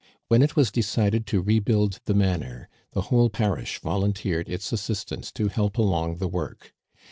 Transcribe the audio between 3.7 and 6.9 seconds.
volunteered its assistance to help along the work.